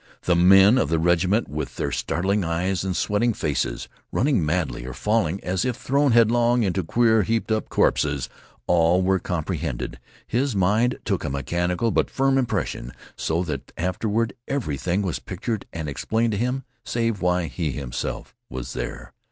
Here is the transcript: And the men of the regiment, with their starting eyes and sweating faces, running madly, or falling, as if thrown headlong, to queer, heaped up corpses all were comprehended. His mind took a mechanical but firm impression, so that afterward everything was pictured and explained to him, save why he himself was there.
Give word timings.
And 0.01 0.23
the 0.31 0.35
men 0.35 0.77
of 0.79 0.89
the 0.89 0.97
regiment, 0.97 1.47
with 1.47 1.75
their 1.75 1.91
starting 1.91 2.43
eyes 2.43 2.83
and 2.83 2.97
sweating 2.97 3.33
faces, 3.33 3.87
running 4.11 4.43
madly, 4.43 4.83
or 4.83 4.95
falling, 4.95 5.39
as 5.43 5.63
if 5.63 5.75
thrown 5.75 6.11
headlong, 6.11 6.63
to 6.73 6.83
queer, 6.83 7.21
heaped 7.21 7.51
up 7.51 7.69
corpses 7.69 8.27
all 8.65 9.03
were 9.03 9.19
comprehended. 9.19 9.99
His 10.25 10.55
mind 10.55 10.97
took 11.05 11.23
a 11.23 11.29
mechanical 11.29 11.91
but 11.91 12.09
firm 12.09 12.39
impression, 12.39 12.93
so 13.15 13.43
that 13.43 13.71
afterward 13.77 14.33
everything 14.47 15.03
was 15.03 15.19
pictured 15.19 15.67
and 15.71 15.87
explained 15.87 16.31
to 16.31 16.37
him, 16.39 16.63
save 16.83 17.21
why 17.21 17.45
he 17.45 17.69
himself 17.71 18.33
was 18.49 18.73
there. 18.73 19.13